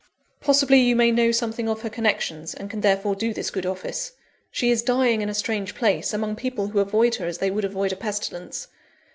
[0.39, 4.13] Possibly, you may know something of her connections, and can therefore do this good office.
[4.49, 7.65] She is dying in a strange place, among people who avoid her as they would
[7.65, 8.67] avoid a pestilence.